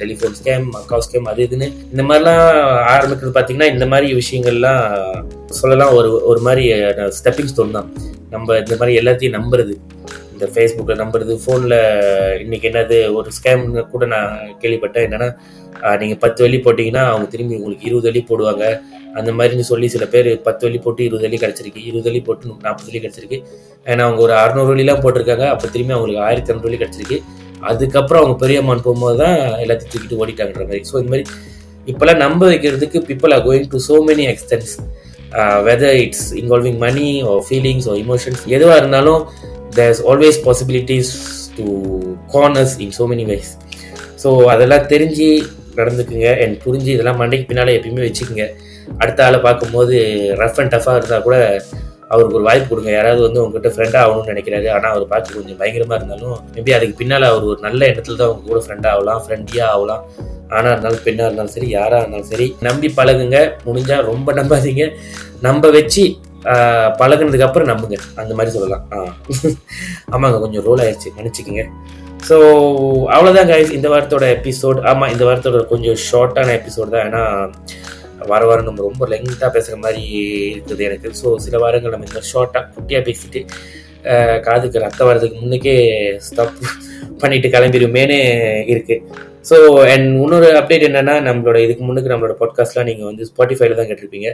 டெலிஃபோன் 0.00 0.36
ஸ்கேம் 0.38 0.66
அக்கா 0.78 0.98
ஸ்கேம் 1.06 1.26
அது 1.32 1.40
இதுன்னு 1.46 1.66
இந்த 1.92 2.02
மாதிரிலாம் 2.08 2.44
ஆரம்பிக்கிறது 2.92 3.32
பார்த்தீங்கன்னா 3.36 3.68
இந்த 3.74 3.86
மாதிரி 3.92 4.08
விஷயங்கள்லாம் 4.20 4.84
சொல்லலாம். 5.60 5.92
ஒரு 5.98 6.10
ஒரு 6.30 6.40
மாதிரி 6.46 6.64
ஸ்டெப்பிங் 7.18 7.52
ஸ்டோன் 7.52 7.76
தான். 7.78 7.90
நம்ம 8.34 8.56
இந்த 8.62 8.74
மாதிரி 8.80 8.94
எல்லாத்தையும் 9.02 9.36
நம்புறது. 9.38 9.74
இந்த 10.32 10.46
ஃபேஸ்புக்கில் 10.54 11.00
நம்புறது 11.02 11.34
ஃபோனில் 11.42 11.78
இன்றைக்கி 12.44 12.66
என்னது 12.70 12.96
ஒரு 13.18 13.28
ஸ்கேம் 13.36 13.62
கூட 13.92 14.06
நான் 14.14 14.32
கேள்விப்பட்டேன். 14.62 15.06
என்னென்னா 15.06 15.28
நீங்கள் 16.00 16.20
பத்து 16.24 16.40
வழி 16.44 16.58
போட்டிங்கன்னா 16.64 17.04
அவங்க 17.12 17.26
திரும்பி 17.32 17.56
உங்களுக்கு 17.58 17.88
இருபது 17.88 18.08
வழி 18.10 18.22
போடுவாங்க. 18.30 18.64
அந்த 19.18 19.30
மாதிரின்னு 19.38 19.66
சொல்லி 19.70 19.86
சில 19.94 20.04
பேர் 20.14 20.28
பத்து 20.46 20.62
வழி 20.66 20.78
போட்டு 20.84 21.02
இருபது 21.06 21.24
வழி 21.26 21.38
கிடச்சிருக்கு. 21.44 21.80
இருபது 21.88 22.08
வழி 22.10 22.20
போட்டு 22.28 22.54
நாற்பது 22.66 22.88
வழி 22.90 23.00
கிடச்சிருக்கு. 23.04 23.38
ஏன்னா 23.90 24.04
அவங்க 24.08 24.20
ஒரு 24.26 24.34
அறநூறு 24.42 24.70
வழிலாம் 24.72 25.02
போட்டிருக்காங்க. 25.04 25.46
அப்போ 25.54 25.66
திரும்பி 25.74 25.94
அவங்களுக்கு 25.96 26.22
ஆயிரத்தி 26.28 26.50
இரநூறு 26.52 26.68
வழி 26.68 26.80
கிடச்சிருக்கு. 26.82 27.18
அதுக்கப்புறம் 27.70 28.22
அவங்க 28.22 28.36
பெரிய 28.44 28.58
போகும்போது 28.86 29.18
தான் 29.24 29.36
எல்லாத்தையும் 29.64 29.92
தூக்கிட்டு 29.94 30.20
ஓடிட்டாங்கன்ற 30.22 30.64
மாதிரி. 30.70 30.82
ஸோ 30.90 30.94
இந்த 31.02 31.10
மாதிரி 31.14 31.26
இப்போல்லாம் 31.90 32.22
நம்ப 32.24 32.42
வைக்கிறதுக்கு 32.52 32.98
people 33.08 33.32
are 33.34 33.44
going 33.48 33.68
to 33.74 33.80
so 33.88 33.96
many 34.08 34.24
extents 34.32 34.72
whether 35.66 35.96
it's 36.04 36.26
involving 36.40 36.80
money 36.86 37.06
or 37.30 37.32
feelings 37.46 37.86
or 37.92 37.94
emotions 38.04 38.42
எதுவாக 38.56 38.80
இருந்தாலும் 38.82 39.22
there's 39.78 40.00
always 40.10 40.38
possibilities 40.46 41.12
to 41.56 41.64
corners 42.34 42.74
in 42.84 42.94
so 42.98 43.06
many 43.12 43.26
ways 43.32 43.50
so 44.22 44.30
அதெல்லாம் 44.54 44.86
தெரிஞ்சு 44.92 45.28
நடந்துக்குங்க 45.80 46.28
அண்ட் 46.42 46.54
புரிஞ்சு 46.64 46.90
இதெல்லாம் 46.96 47.20
மண்டைக்கு 47.22 47.48
பின்னால் 47.48 47.76
எப்பயுமே 47.78 48.04
வச்சுக்கோங்க. 48.06 48.46
அடுத்த 49.00 49.26
ஆளை 49.26 49.38
பார்க்கும்போது 49.46 49.94
ரஃப் 50.42 50.60
அண்ட் 50.62 50.74
டஃபாக 50.74 50.98
இருந்தால் 51.00 51.26
கூட 51.26 51.36
அவருக்கு 52.12 52.36
ஒரு 52.38 52.46
வாய்ப்பு 52.48 52.68
கொடுங்க. 52.70 52.90
யாராவது 52.96 53.20
வந்து 53.26 53.40
உங்ககிட்ட 53.42 53.70
ஃப்ரெண்டாக 53.74 54.02
ஆகணும்னு 54.04 54.32
நினைக்கிறாரு. 54.32 54.68
ஆனால் 54.74 54.92
அவர் 54.92 55.04
பார்த்து 55.12 55.36
கொஞ்சம் 55.38 55.58
பயங்கரமாக 55.62 55.98
இருந்தாலும் 56.00 56.36
மேபி 56.54 56.74
அதுக்கு 56.76 56.98
பின்னால் 57.00 57.26
அவர் 57.30 57.48
ஒரு 57.52 57.60
நல்ல 57.66 57.82
இடத்துல 57.92 58.18
தான் 58.20 58.28
அவங்க 58.28 58.44
கூட 58.50 58.60
ஃப்ரெண்டாக 58.66 58.92
ஆகலாம் 58.96 59.22
ஃப்ரெண்டியாக 59.24 59.72
ஆகலாம். 59.74 60.04
ஆனா 60.56 60.68
இருந்தாலும் 60.72 61.02
பெண்ணாக 61.06 61.28
இருந்தாலும் 61.28 61.54
சரி 61.56 61.68
யாராக 61.78 62.02
இருந்தாலும் 62.02 62.30
சரி 62.32 62.46
நம்பி 62.66 62.88
பழகுங்க. 62.98 63.38
முடிஞ்சால் 63.66 64.06
ரொம்ப 64.12 64.32
நம்பாதீங்க. 64.38 64.86
நம்ப 65.48 65.70
வச்சு 65.78 66.04
பழகுனதுக்கப்புறம் 66.48 66.98
பழகுனதுக்கு 67.00 67.46
அப்புறம் 67.46 67.70
நம்புங்க. 67.70 67.96
அந்த 68.22 68.32
மாதிரி 68.38 68.50
சொல்லலாம். 68.56 68.84
ஆ. 68.94 68.98
ஆமாங்க 70.14 70.38
கொஞ்சம் 70.44 70.64
ரோல் 70.68 70.82
ஆயிடுச்சு 70.84 71.10
மன்னிச்சுக்கோங்க. 71.16 71.64
ஸோ 72.28 72.36
அவ்வளோதான் 73.14 73.50
கைஸ் 73.50 73.72
இந்த 73.78 73.88
வாரத்தோட 73.92 74.26
எபிசோட் 74.36 74.78
ஆமாம் 74.90 75.10
இந்த 75.14 75.24
வாரத்தோட 75.28 75.58
கொஞ்சம் 75.72 75.98
ஷார்ட்டான 76.08 76.54
எபிசோட் 76.60 76.94
தான். 76.94 77.06
ஏன்னா 77.08 77.24
வர 78.32 78.42
வாரம் 78.48 78.68
நம்ம 78.68 78.82
ரொம்ப 78.88 79.06
லெங்காக 79.12 79.50
பேசுகிற 79.56 79.78
மாதிரி 79.84 80.02
இருக்குது 80.52 80.86
எனக்கு. 80.88 81.10
ஸோ 81.20 81.36
சில 81.46 81.58
வாரங்கள் 81.64 81.94
நம்ம 81.94 82.08
இந்த 82.12 82.22
ஷார்ட்டாக 82.32 82.64
குட்டியாக 82.74 83.02
பேசிட்டு 83.08 83.42
காதுக்கு 84.46 84.82
ரத்தம் 84.84 85.08
வர்றதுக்கு 85.08 85.38
முன்னுக்கே 85.42 85.76
ஸ்டாப் 86.26 86.58
பண்ணிட்டு 87.22 87.48
கிளம்பிடுமேனு 87.54 88.18
இருக்கு. 88.72 88.96
ஸோ 89.50 89.56
அண்ட் 89.92 90.06
இன்னொரு 90.22 90.48
அப்டேட் 90.60 90.86
என்னன்னா 90.88 91.14
நம்மளோட 91.28 91.58
இதுக்கு 91.64 91.82
முன்னுக்கு 91.88 92.12
நம்மளோட 92.12 92.34
பாட்காஸ்ட்லாம் 92.42 92.88
நீங்கள் 92.90 93.08
வந்து 93.10 93.26
ஸ்பாட்டிஃபைல 93.30 93.76
தான் 93.80 93.88
கேட்டிருப்பீங்க. 93.90 94.30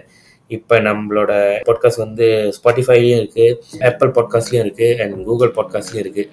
இப்போ 0.48 0.80
நம்மளோட 0.80 1.32
பாட்காஸ்ட் 1.68 1.98
வந்து 1.98 2.52
ஸ்பாட்டிஃபைலையும் 2.62 3.20
இருக்குது 3.20 3.84
ஆப்பிள் 3.84 4.08
பாட்காஸ்ட்லையும் 4.08 4.64
இருக்குது 4.64 5.00
அண்ட் 5.00 5.24
கூகுள் 5.24 5.48
பாட்காஸ்ட்லையும் 5.48 6.04
இருக்குது 6.06 6.28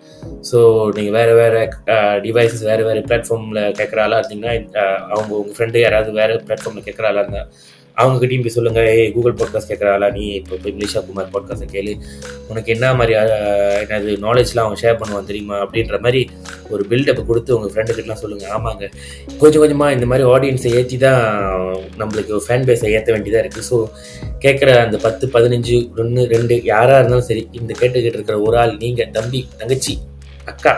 ஸோ 0.51 0.89
நீங்கள் 0.95 1.11
வேறு 1.11 1.33
வேறு 1.33 1.69
டிவைசஸ் 2.23 2.63
வேறு 2.63 2.83
வேறு 2.83 2.99
பிளாட்ஃபார்மில் 2.99 3.71
கேட்குற 3.71 4.07
இருந்தீங்கன்னா 4.07 4.83
அவங்க 5.09 5.35
உங்கள் 5.35 5.55
ஃப்ரெண்டு 5.57 5.79
யாராவது 5.79 6.11
வேறு 6.11 6.43
பிளாட்ஃபார்மில் 6.47 6.85
கேட்குற 6.85 7.09
இருந்தால் 7.09 7.51
அவங்ககிட்டயும் 7.99 8.41
போய் 8.41 8.55
சொல்லுங்கள் 8.57 8.87
ஏய் 8.91 9.11
கூகுள் 9.11 9.33
பாட்காஸ்ட் 9.33 9.69
கேட்குறாளா 9.71 10.11
நீ 10.11 10.23
இப்போ 10.33 10.55
போய் 10.55 10.75
மிலிஷா 10.77 11.05
குமார் 11.05 11.31
பாட்காஸ்ட்டை 11.33 11.67
கேளு. 11.73 11.93
உனக்கு 12.47 12.73
என்ன 12.73 12.93
மாதிரி 12.93 13.13
என்னது 13.15 14.11
நாலேஜ்லாம் 14.17 14.65
அவங்க 14.65 14.79
ஷேர் 14.81 14.99
பண்ணுவான் 15.01 15.25
தெரியுமா? 15.25 15.55
அப்படின்ற 15.57 15.99
மாதிரி 15.99 16.21
ஒரு 16.69 16.85
பில்டப்பை 16.89 17.25
கொடுத்து 17.25 17.55
உங்கள் 17.55 17.71
ஃப்ரெண்டுக்கிட்டலாம் 17.73 18.21
சொல்லுங்கள் 18.23 18.49
ஆமாங்க. 18.49 18.85
கொஞ்சம் 19.37 19.61
கொஞ்சமாக 19.61 19.93
இந்த 19.93 20.05
மாதிரி 20.05 20.27
ஆடியன்ஸை 20.29 20.71
ஏற்றி 20.75 20.97
தான் 20.97 21.21
நம்மளுக்கு 21.97 22.41
ஃபேன் 22.47 22.67
பேஸை 22.67 22.91
ஏற்ற 22.91 23.11
வேண்டியதாக 23.11 23.43
இருக்குது 23.43 23.67
ஸோ 23.69 23.77
கேட்குற 24.39 24.69
அந்த 24.85 24.97
பத்து 24.97 25.27
பதினஞ்சு 25.27 25.77
ஒன்று 25.97 26.25
ரெண்டு 26.27 26.63
யாராக 26.63 26.99
இருந்தாலும் 26.99 27.25
சரி 27.25 27.47
இந்த 27.51 27.73
கேட்டுக்கிட்டு 27.81 28.17
இருக்கிற 28.17 28.39
ஒரு 28.41 28.57
ஆள் 28.57 28.77
நீங்கள் 28.77 29.11
தம்பி 29.11 29.47
தங்கச்சி 29.57 29.95
அக்கா 30.49 30.73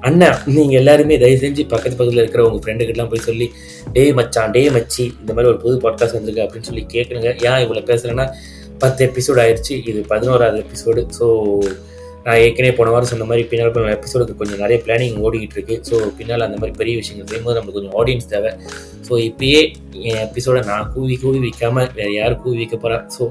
அண்ணா 0.00 0.28
நீங்கள் 0.46 0.78
எல்லாருமே 0.78 1.16
தயவு 1.18 1.40
செஞ்சு 1.40 1.62
பக்கத்து 1.66 1.96
பக்கத்தில் 1.96 2.22
இருக்கிற 2.22 2.42
உங்கள் 2.44 2.62
ஃப்ரெண்டுக்கிட்டலாம் 2.64 3.10
போய் 3.10 3.26
சொல்லி 3.26 3.46
டேய் 3.92 4.12
மச்சான் 4.12 4.50
டே 4.50 4.62
மச்சி 4.70 5.04
இந்த 5.20 5.30
மாதிரி 5.32 5.50
ஒரு 5.52 5.60
புது 5.60 5.76
பாட்காஸ்ட் 5.84 6.18
வந்திருக்கு 6.18 6.44
அப்படின்னு 6.46 6.68
சொல்லி 6.68 6.84
கேட்குறேங்க 6.94 7.32
ஏன் 7.48 7.62
இவ்வளோ 7.64 7.84
பேசுகிறேன்னா 7.86 8.26
பத்து 8.78 9.00
எபிசோடு 9.06 9.40
ஆயிடுச்சு 9.40 9.74
இது 9.86 10.00
பதினோராவது 10.08 10.58
எபிசோடு 10.64 11.02
ஸோ 11.18 11.26
நான் 12.26 12.40
ஏற்கனவே 12.44 12.72
போன 12.78 12.90
வாரம் 12.92 13.10
சொன்ன 13.12 13.26
மாதிரி 13.30 13.42
பின்னால் 13.48 13.72
போன 13.74 13.90
எபிசோடுக்கு 13.96 14.34
கொஞ்சம் 14.40 14.60
நிறைய 14.62 14.76
பிளானிங் 14.84 15.16
ஓடிக்கிட்டு 15.26 15.56
இருக்கு. 15.58 15.74
ஸோ 15.88 15.94
பின்னால் 16.18 16.44
அந்த 16.46 16.56
மாதிரி 16.60 16.74
பெரிய 16.80 16.94
விஷயங்கள் 17.00 17.28
செய்யும்போது 17.30 17.56
நம்மளுக்கு 17.58 17.78
கொஞ்சம் 17.80 17.96
ஆடியன்ஸ் 18.00 18.30
தேவை. 18.34 18.52
ஸோ 19.06 19.12
இப்பயே 19.28 19.60
என் 20.10 20.22
எபிசோடை 20.26 20.60
நான் 20.70 20.88
கூவி 20.94 21.16
கூவி 21.22 21.40
வைக்காம 21.46 21.84
வேற 21.98 22.08
யார் 22.18 22.34
கூவி 22.44 22.56
வைக்க 22.62 22.76
போறா? 22.84 22.98
ஸோ 23.16 23.22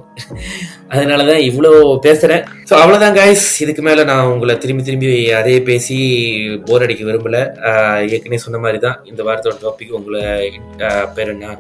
அதனால 0.94 1.26
தான் 1.32 1.42
இவ்வளோ 1.50 1.72
பேசுகிறேன் 2.06 2.44
ஸோ 2.70 2.74
அவ்வளோதான் 2.82 3.18
காய்ஸ் 3.20 3.48
இதுக்கு 3.66 3.86
மேலே 3.90 4.04
நான் 4.12 4.30
உங்களை 4.34 4.56
திரும்பி 4.66 4.86
திரும்பி 4.90 5.10
அதே 5.42 5.56
பேசி 5.72 5.98
போர் 6.70 6.86
அடிக்க 6.88 7.04
விரும்பல. 7.10 7.38
ஏற்கனவே 8.16 8.42
சொன்ன 8.46 8.62
மாதிரி 8.66 8.82
தான் 8.88 8.98
இந்த 9.12 9.22
வாரத்தோட 9.30 9.58
டாபிக் 9.66 9.98
உங்களை 10.02 10.24
பேர் 11.18 11.34
என்ன? 11.36 11.56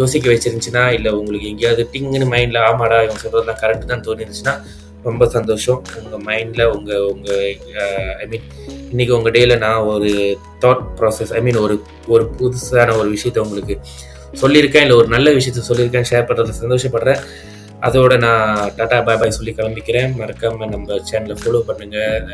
யோசிக்க 0.00 0.26
வச்சிருந்துச்சுன்னா 0.32 0.84
இல்லை 0.96 1.10
உங்களுக்கு 1.20 1.48
எங்கேயாவது 1.52 1.82
டிங்குன்னு 1.94 2.28
மைண்டில் 2.34 2.64
ஆமாடா 2.68 2.98
இவங்க 3.06 3.20
சொல்கிறதுலாம் 3.24 3.60
கரெக்டு 3.62 3.90
தான் 3.90 4.06
தோணிருந்துச்சுன்னா 4.06 4.54
ரொம்ப 5.08 5.24
சந்தோஷம். 5.36 5.80
உங்கள் 6.00 6.24
மைண்டில் 6.28 6.64
உங்கள் 6.76 7.06
உங்கள் 7.12 7.40
ஐ 8.22 8.26
மீன் 8.32 8.46
இன்றைக்கி 8.92 9.12
உங்கள் 9.18 9.34
டேயில் 9.36 9.54
நான் 9.64 9.86
ஒரு 9.92 10.10
தாட் 10.64 10.84
ப்ராசஸ் 10.98 11.32
ஐ 11.38 11.40
மீன் 11.46 11.58
ஒரு 11.64 11.76
ஒரு 12.14 12.24
புதுசான 12.40 12.94
ஒரு 13.00 13.08
விஷயத்த 13.16 13.44
உங்களுக்கு 13.46 13.76
சொல்லியிருக்கேன். 14.42 14.84
இல்லை 14.86 14.98
ஒரு 15.00 15.08
நல்ல 15.16 15.30
விஷயத்த 15.38 15.64
சொல்லியிருக்கேன். 15.70 16.08
ஷேர் 16.10 16.28
பண்ணுறதுல 16.28 16.60
சந்தோஷப்படுறேன். 16.62 17.22
அதோட 17.86 18.12
நான் 18.24 18.48
டாட்டா 18.78 18.98
பாய் 19.06 19.20
பாய் 19.20 19.36
சொல்லி 19.38 19.52
கிளம்பிக்கிறேன். 19.58 20.12
மறக்காமல் 20.20 20.72
நம்ம 20.74 20.98
சேனலை 21.10 21.36
ஃபாலோ 21.40 21.62
பண்ணுங்கள் 21.70 22.28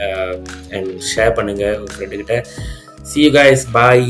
அண்ட் 0.77 0.91
ஷேர் 1.13 1.37
பண்ணுங்கள் 1.39 1.77
உங்கள் 1.79 1.95
ஃப்ரெண்டுக்கிட்ட 1.97 2.37
சி 3.11 3.21
யூ 3.25 3.31
காய்ஸ் 3.39 3.67
பாய் 3.77 4.09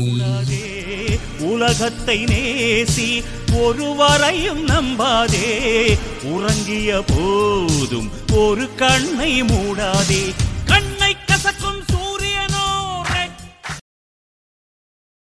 உலகத்தை 1.51 2.17
நேசி 2.31 3.09
ஒருவரையும் 3.53 4.67
நம்பாதே. 4.67 5.97
உறங்கிய 6.23 7.03
போதும் 7.07 8.11
ஒரு 8.33 8.75
கண்ணை 8.75 9.43
மூடாதே. 9.43 10.33